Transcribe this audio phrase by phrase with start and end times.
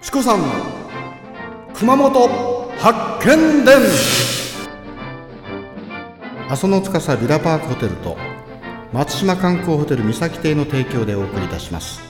[0.00, 0.46] チコさんの
[1.74, 2.28] 熊本
[2.78, 3.76] 発見伝。
[6.48, 8.16] 阿蘇の司ビラパークホテルと
[8.92, 12.00] 松島観光ホテル三崎邸の提供でお送りいたします。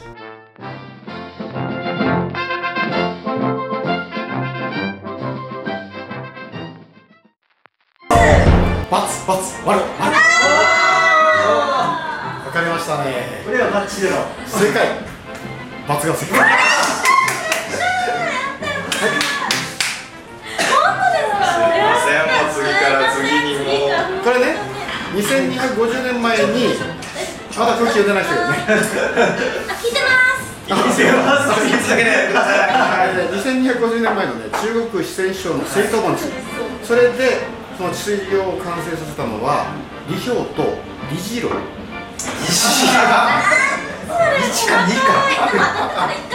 [8.91, 10.16] バツバツ割る割る
[12.46, 13.43] わかりましたね。
[13.45, 14.25] これはバッチリだろ。
[14.46, 14.86] 正解。
[15.89, 16.68] バツが正解
[24.29, 24.61] これね
[25.17, 26.77] 2250年前に
[27.57, 28.59] まだ空気読んでない人よね。
[29.81, 30.68] 聞いてます。
[30.68, 31.64] 見せます。
[31.64, 36.25] 見せてくださいはい2250年前のね中国四川省の水遁盆地
[36.84, 37.41] それで
[37.78, 39.73] その治水業を完成させたのは
[40.06, 40.77] 李氷と
[41.09, 41.48] 李次郎
[42.45, 43.41] 石が
[44.37, 46.28] 1か2か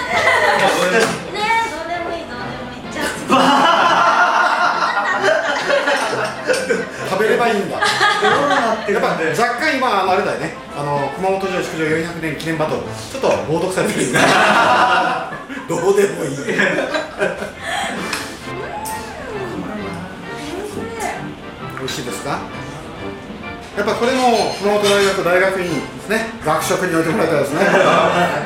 [7.44, 7.84] ばいいんだど
[8.46, 14.08] うなってやっぱ若干今あれだよねあの熊本城築城400年記念バトルちょっと冒涜されてる
[15.68, 16.38] どうでもいい
[21.80, 22.40] 美味しいですか
[23.76, 27.60] やっぱこれも熊本大学大学院ですね学食に置いてもらいたいですね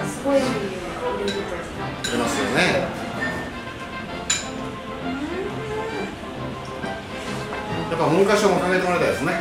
[0.08, 3.07] すごい出ますよね
[7.98, 9.34] っぱ文科省も考えてもらいたいですね。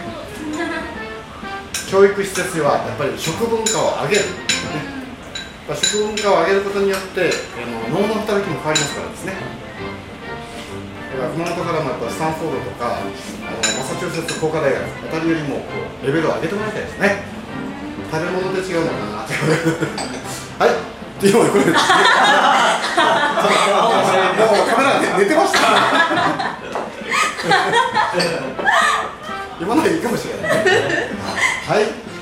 [1.92, 4.32] 教育施設はやっぱり食文化を上げる、ね
[5.68, 9.34] やっぱ食文化を上げることによってあの脳の働きも変わりますからですね。
[11.12, 13.12] だから熊本からもやっぱスタンフォードとかあのマ
[13.84, 15.62] サチューセッツ工科大学あたりよりもこ
[16.02, 17.22] うレベルを上げてもらいたいですね。
[18.10, 19.26] 食べ物で違うのかな。
[20.64, 20.96] はい。
[21.16, 21.74] っていうこれ もう
[24.68, 26.65] カメラで寝てました
[29.60, 30.50] 今のはいいかもしれない。
[30.52, 32.15] はい。